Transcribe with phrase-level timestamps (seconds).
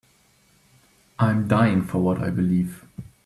[1.19, 2.85] I'm dying for what I believe.